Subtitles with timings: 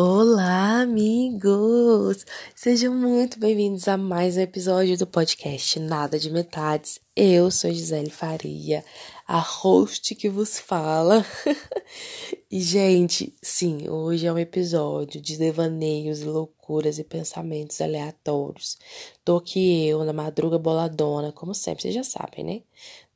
[0.00, 2.24] Olá, amigos!
[2.54, 7.00] Sejam muito bem-vindos a mais um episódio do podcast Nada de Metades.
[7.16, 8.84] Eu sou Gisele Faria,
[9.26, 11.24] a host que vos fala.
[12.50, 18.78] e, gente, sim, hoje é um episódio de devaneios, loucuras e pensamentos aleatórios.
[19.24, 22.62] Tô aqui eu, na madruga boladona, como sempre, vocês já sabem, né?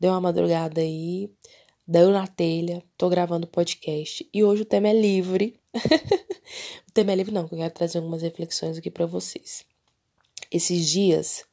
[0.00, 1.30] Deu uma madrugada aí,
[1.92, 5.60] deu na telha, tô gravando podcast e hoje o tema é livre.
[6.88, 9.66] o tema é livre não, eu quero trazer algumas reflexões aqui para vocês.
[10.50, 11.44] Esses dias,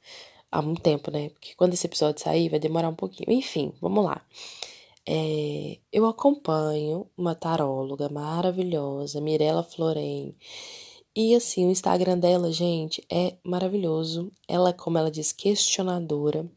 [0.49, 1.27] há muito tempo, né?
[1.27, 3.29] Porque quando esse episódio sair vai demorar um pouquinho.
[3.29, 4.25] Enfim, vamos lá.
[5.05, 10.33] É, eu acompanho uma taróloga maravilhosa, Mirella Floren.
[11.13, 14.31] E assim, o Instagram dela, gente, é maravilhoso.
[14.47, 16.49] Ela, como ela diz, questionadora.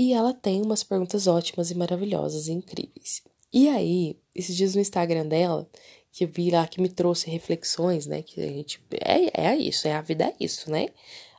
[0.00, 3.22] E ela tem umas perguntas ótimas e maravilhosas e incríveis.
[3.52, 5.68] E aí, esses dias no Instagram dela,
[6.10, 8.22] que eu vi lá que me trouxe reflexões, né?
[8.22, 8.82] Que a gente.
[8.92, 10.88] É, é isso, é a vida, é isso, né?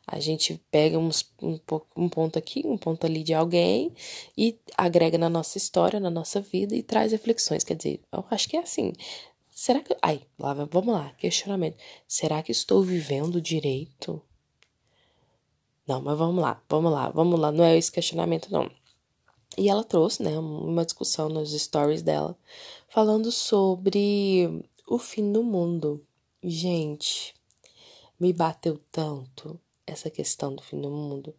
[0.05, 1.59] A gente pega uns, um,
[1.97, 3.95] um ponto aqui, um ponto ali de alguém
[4.37, 7.63] e agrega na nossa história, na nossa vida e traz reflexões.
[7.63, 8.93] Quer dizer, eu acho que é assim.
[9.49, 9.97] Será que.
[10.03, 11.77] Ai, lá, vamos lá, questionamento.
[12.07, 14.21] Será que estou vivendo direito?
[15.91, 17.51] Não, mas vamos lá, vamos lá, vamos lá.
[17.51, 18.71] Não é esse questionamento, não.
[19.57, 22.37] E ela trouxe, né, uma discussão nos stories dela,
[22.87, 26.01] falando sobre o fim do mundo.
[26.41, 27.35] Gente,
[28.17, 31.35] me bateu tanto essa questão do fim do mundo.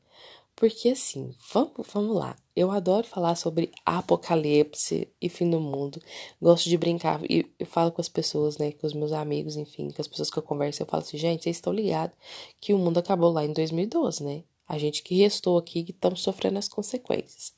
[0.54, 2.36] Porque assim, vamos, vamos lá.
[2.54, 6.00] Eu adoro falar sobre apocalipse e fim do mundo.
[6.40, 9.90] Gosto de brincar e eu falo com as pessoas, né, com os meus amigos, enfim,
[9.90, 12.14] com as pessoas que eu converso, eu falo assim, gente, vocês estão ligados
[12.60, 14.44] que o mundo acabou lá em 2012, né?
[14.68, 17.54] A gente que restou aqui que estamos sofrendo as consequências.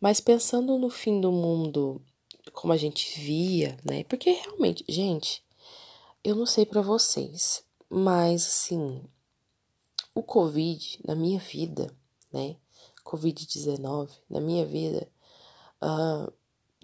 [0.00, 2.00] Mas pensando no fim do mundo
[2.52, 4.04] como a gente via, né?
[4.04, 5.44] Porque realmente, gente,
[6.24, 9.02] eu não sei para vocês, mas assim,
[10.14, 11.94] o Covid na minha vida,
[12.32, 12.56] né?
[13.04, 15.08] Covid-19 na minha vida
[15.82, 16.32] uh,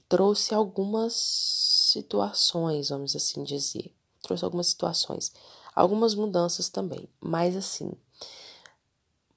[0.09, 3.95] trouxe algumas situações, vamos assim dizer.
[4.23, 5.33] Trouxe algumas situações,
[5.75, 7.93] algumas mudanças também, mas assim,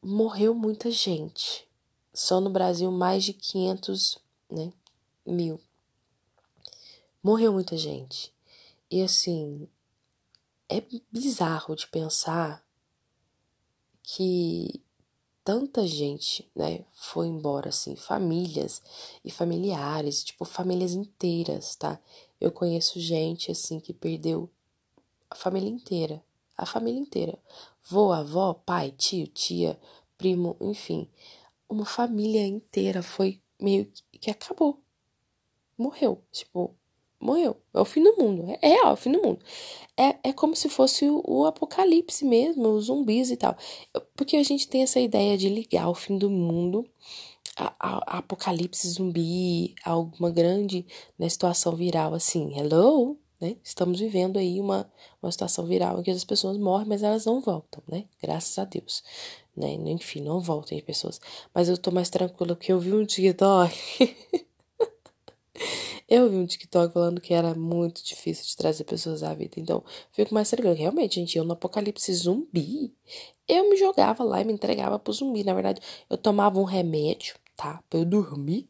[0.01, 1.67] morreu muita gente.
[2.13, 4.17] Só no Brasil mais de 500
[4.49, 4.73] né,
[5.25, 5.61] mil.
[7.23, 8.33] Morreu muita gente.
[8.89, 9.69] E assim,
[10.67, 12.65] é bizarro de pensar
[14.03, 14.81] que
[15.43, 18.81] tanta gente, né, foi embora assim, famílias
[19.23, 21.99] e familiares, tipo famílias inteiras, tá?
[22.39, 24.49] Eu conheço gente assim que perdeu
[25.29, 26.23] a família inteira,
[26.57, 27.37] a família inteira.
[27.83, 29.79] Vô, avó, pai, tio, tia,
[30.17, 31.09] primo, enfim,
[31.67, 34.79] uma família inteira foi meio que acabou.
[35.77, 36.75] Morreu, tipo,
[37.21, 37.57] morreu.
[37.73, 38.49] É o fim do mundo.
[38.61, 39.39] É, é, é o fim do mundo.
[39.97, 43.55] É, é como se fosse o, o, apocalipse mesmo, os zumbis e tal.
[44.15, 46.85] Porque a gente tem essa ideia de ligar o fim do mundo
[47.55, 50.85] a, a, a apocalipse zumbi, a alguma grande
[51.17, 52.57] né, situação viral assim.
[52.57, 53.17] Hello?
[53.39, 53.55] Né?
[53.63, 54.89] Estamos vivendo aí uma,
[55.21, 58.05] uma situação viral em que as pessoas morrem, mas elas não voltam, né?
[58.21, 59.03] Graças a Deus.
[59.57, 59.73] Né?
[59.73, 61.19] Enfim, não voltem as pessoas.
[61.53, 63.75] Mas eu tô mais tranquila porque eu vi um TikTok.
[66.13, 69.53] Eu vi um TikTok falando que era muito difícil de trazer pessoas à vida.
[69.55, 70.75] Então, fico mais tranquila.
[70.75, 72.93] Realmente, gente, eu no apocalipse zumbi,
[73.47, 75.41] eu me jogava lá e me entregava pro zumbi.
[75.45, 75.79] Na verdade,
[76.09, 77.81] eu tomava um remédio, tá?
[77.89, 78.67] Pra eu dormir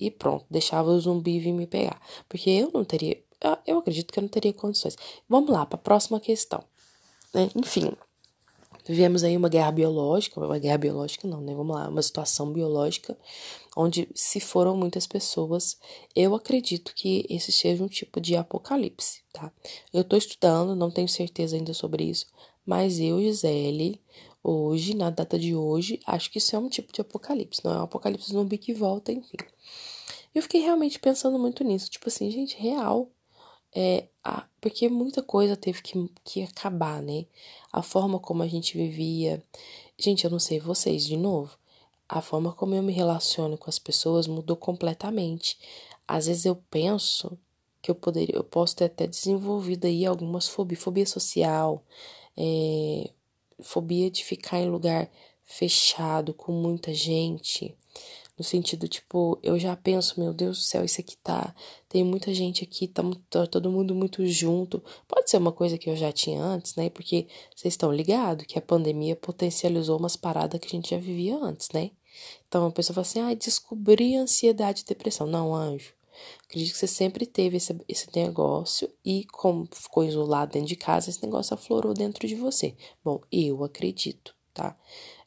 [0.00, 2.02] e pronto, deixava o zumbi vir me pegar.
[2.28, 3.22] Porque eu não teria.
[3.64, 4.96] Eu acredito que eu não teria condições.
[5.28, 6.64] Vamos lá, para a próxima questão.
[7.32, 7.48] Né?
[7.54, 7.92] Enfim,
[8.90, 11.54] Vivemos aí uma guerra biológica, uma guerra biológica não, né?
[11.54, 13.16] Vamos lá, uma situação biológica
[13.76, 15.78] onde se foram muitas pessoas.
[16.12, 19.52] Eu acredito que esse seja um tipo de apocalipse, tá?
[19.92, 22.26] Eu tô estudando, não tenho certeza ainda sobre isso,
[22.66, 24.00] mas eu, Gisele,
[24.42, 27.78] hoje, na data de hoje, acho que isso é um tipo de apocalipse, não é
[27.78, 29.38] um apocalipse zumbi que volta, enfim.
[30.34, 33.08] Eu fiquei realmente pensando muito nisso, tipo assim, gente, real,
[33.74, 37.26] é, a, porque muita coisa teve que, que acabar, né?
[37.72, 39.42] A forma como a gente vivia.
[39.98, 41.56] Gente, eu não sei vocês, de novo.
[42.08, 45.58] A forma como eu me relaciono com as pessoas mudou completamente.
[46.06, 47.38] Às vezes eu penso
[47.80, 51.82] que eu poderia, eu posso ter até desenvolvido aí algumas fobias, fobia social,
[52.36, 53.10] é,
[53.60, 55.10] fobia de ficar em lugar
[55.44, 57.76] fechado com muita gente,
[58.40, 61.54] no sentido, tipo, eu já penso, meu Deus do céu, isso aqui tá.
[61.90, 64.82] Tem muita gente aqui, tá, tá todo mundo muito junto.
[65.06, 66.88] Pode ser uma coisa que eu já tinha antes, né?
[66.88, 71.36] Porque vocês estão ligados que a pandemia potencializou umas paradas que a gente já vivia
[71.36, 71.90] antes, né?
[72.48, 75.26] Então a pessoa fala assim, ah, descobri ansiedade e depressão.
[75.26, 75.92] Não, anjo.
[76.46, 81.10] Acredito que você sempre teve esse, esse negócio e, como ficou isolado dentro de casa,
[81.10, 82.74] esse negócio aflorou dentro de você.
[83.04, 84.74] Bom, eu acredito, tá?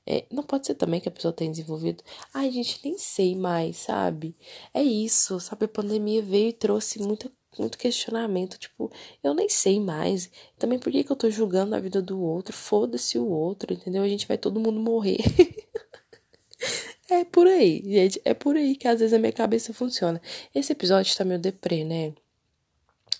[0.06, 2.04] É, não pode ser também que a pessoa tenha desenvolvido.
[2.34, 4.36] Ai, gente, nem sei mais, sabe?
[4.74, 5.66] É isso, sabe?
[5.66, 8.58] A pandemia veio e trouxe muita, muito questionamento.
[8.58, 8.92] Tipo,
[9.24, 10.30] eu nem sei mais.
[10.60, 12.54] Também por que, que eu tô julgando a vida do outro?
[12.54, 14.04] Foda-se o outro, entendeu?
[14.04, 15.20] A gente vai todo mundo morrer.
[17.10, 18.22] é por aí, gente.
[18.26, 20.22] É por aí que às vezes a minha cabeça funciona.
[20.54, 22.14] Esse episódio tá meio deprê, né?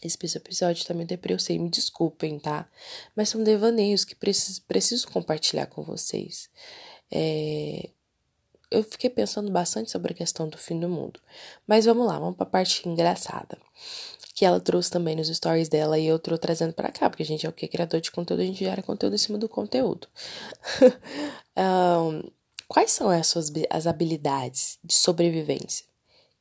[0.04, 1.08] Esse episódio tá meio
[1.40, 2.70] sei, me desculpem, tá?
[3.16, 6.50] Mas são devaneios que preciso, preciso compartilhar com vocês.
[7.12, 7.90] É...
[8.70, 11.20] Eu fiquei pensando bastante sobre a questão do fim do mundo.
[11.66, 13.58] Mas vamos lá, vamos pra parte engraçada.
[14.36, 17.26] Que ela trouxe também nos stories dela e eu tô trazendo para cá, porque a
[17.26, 17.68] gente é o que?
[17.68, 20.08] Criador de conteúdo, a gente gera conteúdo em cima do conteúdo.
[21.56, 22.30] um,
[22.68, 25.93] quais são as suas as habilidades de sobrevivência?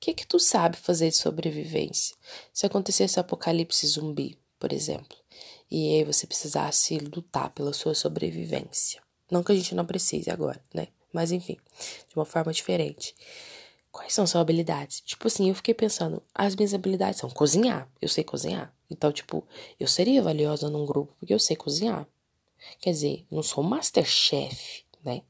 [0.02, 2.16] Que que tu sabe fazer de sobrevivência?
[2.52, 5.16] Se acontecesse apocalipse zumbi, por exemplo,
[5.70, 9.00] e aí você precisasse lutar pela sua sobrevivência.
[9.30, 10.88] Não que a gente não precise agora, né?
[11.12, 11.56] Mas enfim,
[12.08, 13.14] de uma forma diferente.
[13.92, 15.02] Quais são suas habilidades?
[15.02, 17.88] Tipo assim, eu fiquei pensando, as minhas habilidades são cozinhar.
[18.00, 18.74] Eu sei cozinhar.
[18.90, 19.46] Então, tipo,
[19.78, 22.08] eu seria valiosa num grupo porque eu sei cozinhar.
[22.80, 25.22] Quer dizer, não sou masterchef, né?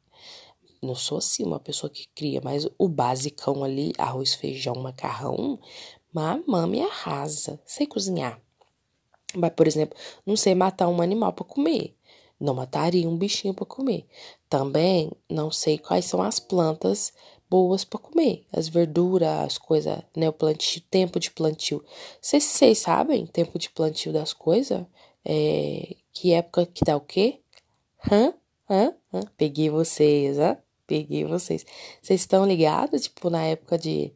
[0.82, 5.58] Não sou assim uma pessoa que cria, mas o basicão ali, arroz, feijão, macarrão,
[6.12, 7.60] mamãe arrasa.
[7.64, 8.40] Sei cozinhar.
[9.34, 9.96] Mas, por exemplo,
[10.26, 11.96] não sei matar um animal para comer.
[12.38, 14.06] Não mataria um bichinho para comer.
[14.48, 17.12] Também não sei quais são as plantas
[17.48, 18.44] boas para comer.
[18.52, 20.28] As verduras, as coisas, né?
[20.28, 21.84] O plantio, tempo de plantio.
[22.20, 24.84] Vocês, vocês sabem tempo de plantio das coisas?
[25.24, 27.40] É, que época que dá o quê?
[28.10, 28.34] Hã?
[28.68, 28.94] Hã?
[29.14, 29.20] Hã?
[29.36, 30.58] Peguei vocês, hã?
[30.92, 31.64] Peguei vocês.
[32.02, 34.12] Vocês estão ligados, tipo, na época de.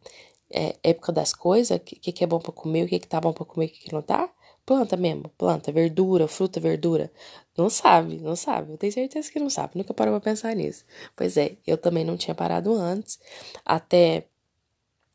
[0.48, 3.20] É, época das coisas, o que, que é bom para comer, o que, que tá
[3.20, 4.30] bom para comer, o que, que não tá?
[4.64, 7.10] Planta mesmo, planta, verdura, fruta, verdura.
[7.58, 8.72] Não sabe, não sabe.
[8.72, 9.72] Eu tenho certeza que não sabe.
[9.76, 10.84] Nunca parou pra pensar nisso.
[11.16, 13.18] Pois é, eu também não tinha parado antes,
[13.64, 14.26] até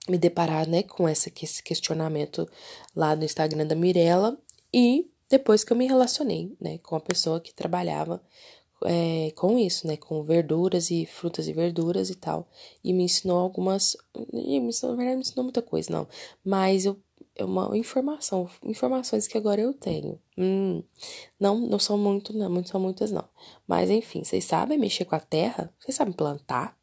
[0.09, 2.49] me deparar, né, com esse questionamento
[2.95, 4.37] lá no Instagram da Mirella
[4.73, 8.21] e depois que eu me relacionei, né, com a pessoa que trabalhava
[8.85, 9.97] é, com isso, né?
[9.97, 12.47] Com verduras e frutas e verduras e tal.
[12.83, 13.95] E me ensinou algumas.
[14.33, 16.07] Me ensinou, na verdade, me ensinou muita coisa, não.
[16.43, 16.99] Mas eu.
[17.33, 20.19] É uma informação, informações que agora eu tenho.
[20.37, 20.83] Hum,
[21.39, 23.23] não, não são muito, não, não são muitas, não.
[23.65, 25.73] Mas enfim, vocês sabem mexer com a terra?
[25.79, 26.77] Vocês sabem plantar?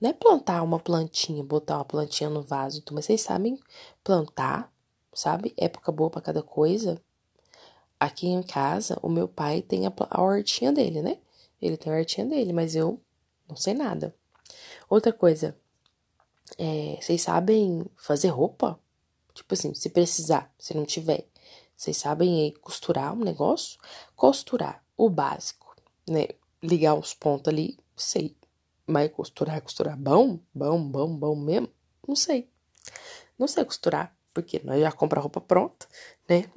[0.00, 3.58] Não é plantar uma plantinha, botar uma plantinha no vaso, mas vocês sabem
[4.02, 4.72] plantar,
[5.12, 5.52] sabe?
[5.56, 7.00] Época boa para cada coisa.
[8.00, 11.18] Aqui em casa, o meu pai tem a, a hortinha dele, né?
[11.60, 13.00] Ele tem a hortinha dele, mas eu
[13.48, 14.14] não sei nada.
[14.88, 15.56] Outra coisa,
[16.56, 18.78] é, vocês sabem fazer roupa?
[19.34, 21.26] Tipo assim, se precisar, se não tiver,
[21.76, 23.78] vocês sabem costurar um negócio?
[24.16, 25.76] Costurar, o básico,
[26.08, 26.26] né?
[26.62, 28.36] Ligar os pontos ali, sei.
[28.86, 31.68] Mas costurar, costurar bom, bom, bom, bom mesmo?
[32.06, 32.50] Não sei.
[33.38, 35.86] Não sei costurar, porque nós já compramos roupa pronta,
[36.28, 36.50] né?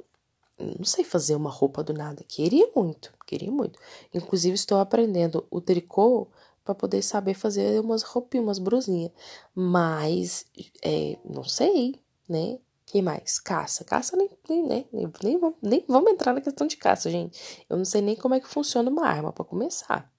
[0.58, 2.24] Não sei fazer uma roupa do nada.
[2.26, 3.78] Queria muito, queria muito.
[4.12, 6.28] Inclusive, estou aprendendo o tricô
[6.64, 9.10] para poder saber fazer umas roupinhas, umas brusinhas.
[9.54, 10.46] Mas,
[10.82, 11.96] é, não sei,
[12.28, 12.58] né?
[12.92, 13.40] que mais?
[13.40, 13.84] Caça.
[13.84, 14.84] Caça nem, nem, né?
[14.92, 17.64] nem, nem, vamos, nem vamos entrar na questão de caça, gente.
[17.68, 20.12] Eu não sei nem como é que funciona uma arma, para começar.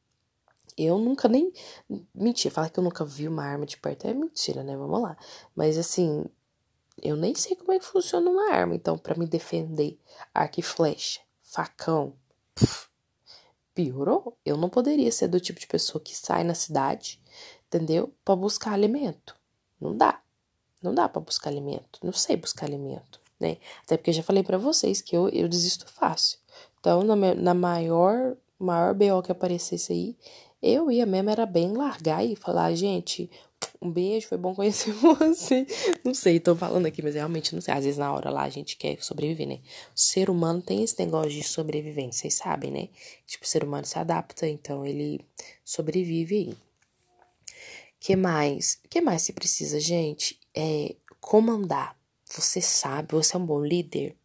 [0.76, 1.54] Eu nunca nem.
[2.16, 4.76] Mentira, falar que eu nunca vi uma arma de perto é mentira, né?
[4.76, 5.16] Vamos lá.
[5.56, 6.26] Mas assim,
[7.02, 10.00] eu nem sei como é que funciona uma arma, então, para me defender,
[10.34, 12.14] arco e flecha, facão,
[12.56, 12.88] pff,
[13.74, 14.38] piorou.
[14.46, 17.20] Eu não poderia ser do tipo de pessoa que sai na cidade,
[17.68, 18.14] entendeu?
[18.24, 19.36] Para buscar alimento.
[19.80, 20.22] Não dá.
[20.82, 22.00] Não dá para buscar alimento.
[22.04, 23.58] Não sei buscar alimento, né?
[23.84, 26.40] Até porque eu já falei para vocês que eu, eu desisto fácil.
[26.80, 30.18] Então, na, na maior, maior BO que aparecesse aí,
[30.62, 33.30] eu ia mesmo era bem largar e falar, gente,
[33.82, 35.66] um beijo, foi bom conhecer você.
[36.04, 37.74] Não sei, tô falando aqui, mas realmente não sei.
[37.74, 39.60] Às vezes na hora lá a gente quer sobreviver, né?
[39.96, 42.90] O ser humano tem esse negócio de sobrevivência, vocês sabem, né?
[43.26, 45.20] Tipo, o ser humano se adapta, então ele
[45.64, 46.58] sobrevive aí.
[48.00, 48.80] que mais?
[48.90, 50.40] que mais se precisa, gente?
[50.56, 51.98] É comandar.
[52.30, 54.18] Você sabe, você é um bom líder?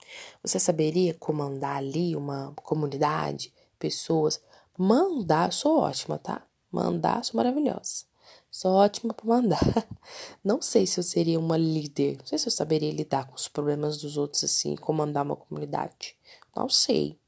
[0.42, 4.40] Você saberia comandar ali uma comunidade, pessoas?
[4.78, 6.47] Mandar, sou ótima, tá?
[6.73, 8.07] Mandar, sou maravilhosa.
[8.50, 9.61] Sou ótima para mandar.
[10.43, 12.17] Não sei se eu seria uma líder.
[12.19, 16.17] Não sei se eu saberia lidar com os problemas dos outros assim, comandar uma comunidade.
[16.57, 17.19] Não sei.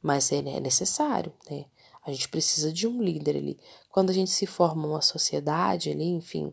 [0.00, 1.66] Mas é, é necessário, né?
[2.04, 3.58] A gente precisa de um líder ali.
[3.88, 6.52] Quando a gente se forma uma sociedade ali, enfim,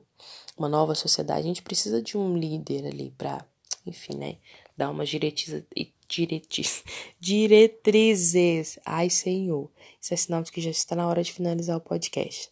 [0.55, 3.43] uma nova sociedade, a gente precisa de um líder ali para,
[3.85, 4.37] enfim, né,
[4.77, 5.63] dar uma diretriz,
[6.09, 6.83] diretriz,
[7.19, 8.79] diretrizes.
[8.85, 9.69] Ai, Senhor.
[10.01, 12.51] Isso é sinal de que já está na hora de finalizar o podcast.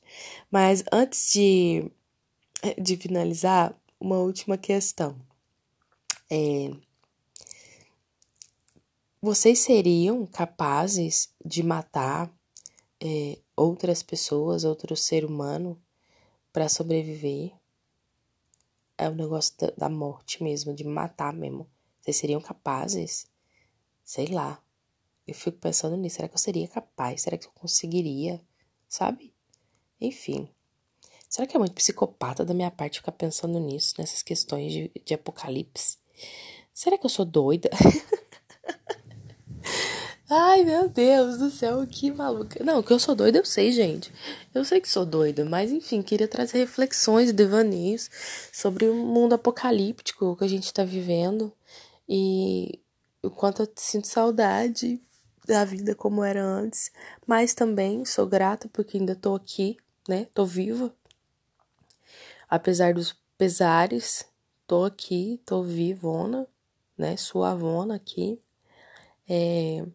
[0.49, 1.91] Mas antes de,
[2.77, 5.19] de finalizar, uma última questão.
[6.29, 6.71] É,
[9.21, 12.31] vocês seriam capazes de matar
[13.01, 15.81] é, outras pessoas, outro ser humano,
[16.53, 17.51] para sobreviver?
[18.97, 21.67] É o negócio da, da morte mesmo, de matar mesmo.
[22.01, 23.27] Vocês seriam capazes?
[24.07, 24.63] Sei lá.
[25.27, 26.15] Eu fico pensando nisso.
[26.15, 27.23] Será que eu seria capaz?
[27.23, 28.41] Será que eu conseguiria?
[28.87, 29.33] Sabe?
[29.99, 30.47] Enfim.
[31.27, 35.13] Será que é muito psicopata da minha parte ficar pensando nisso, nessas questões de, de
[35.13, 35.97] apocalipse?
[36.73, 37.69] Será que eu sou doida?
[40.31, 42.63] Ai, meu Deus do céu, que maluca.
[42.63, 44.09] Não, que eu sou doida, eu sei, gente.
[44.55, 48.09] Eu sei que sou doida, mas enfim, queria trazer reflexões devaneios
[48.53, 51.51] sobre o mundo apocalíptico que a gente tá vivendo
[52.07, 52.79] e
[53.21, 55.01] o quanto eu sinto saudade
[55.45, 56.91] da vida como era antes,
[57.25, 60.27] mas também sou grata porque ainda tô aqui, né?
[60.33, 60.93] Tô viva.
[62.49, 64.25] Apesar dos pesares,
[64.65, 66.47] tô aqui, tô vivona,
[66.97, 67.15] né?
[67.17, 68.41] Suavona aqui.
[69.27, 69.85] É,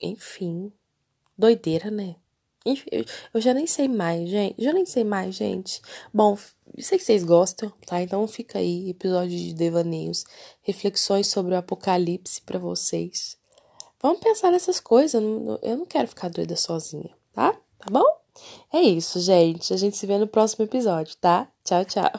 [0.00, 0.72] enfim,
[1.36, 2.16] doideira, né?
[2.68, 2.86] Enfim,
[3.32, 4.62] eu já nem sei mais, gente.
[4.62, 5.80] Já nem sei mais, gente.
[6.12, 6.36] Bom,
[6.78, 8.02] sei que vocês gostam, tá?
[8.02, 10.24] Então fica aí, episódio de devaneios,
[10.62, 13.38] reflexões sobre o apocalipse para vocês.
[14.00, 15.14] Vamos pensar nessas coisas.
[15.62, 17.52] Eu não quero ficar doida sozinha, tá?
[17.52, 18.04] Tá bom?
[18.72, 19.72] É isso, gente.
[19.72, 21.48] A gente se vê no próximo episódio, tá?
[21.64, 22.12] Tchau, tchau.